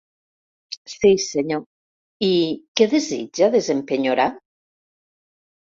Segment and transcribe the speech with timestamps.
[0.93, 1.61] Sí, senyor,
[2.29, 2.31] i
[2.81, 4.31] què desitja desempenyorar?